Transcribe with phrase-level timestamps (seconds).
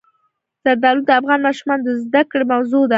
[0.63, 2.89] زردالو د افغان ماشومانو د زده کړې موضوع ده.